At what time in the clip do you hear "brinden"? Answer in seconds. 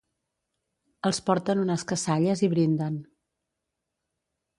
2.55-2.97